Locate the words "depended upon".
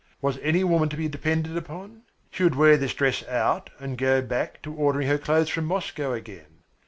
1.07-2.01